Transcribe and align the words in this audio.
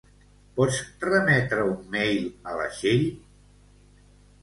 Pots 0.59 0.79
remetre 1.09 1.67
un 1.73 1.77
mail 1.99 2.25
a 2.55 2.59
la 2.65 2.69
Txell? 2.75 3.09